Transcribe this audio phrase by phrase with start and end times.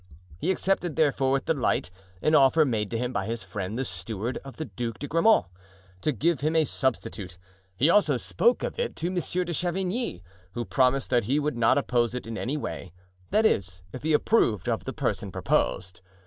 [0.39, 1.91] He accepted, therefore, with delight,
[2.23, 5.45] an offer made to him by his friend the steward of the Duc de Grammont,
[6.01, 7.37] to give him a substitute;
[7.75, 11.77] he also spoke of it to Monsieur de Chavigny, who promised that he would not
[11.77, 16.01] oppose it in any way—that is, if he approved of the person proposed.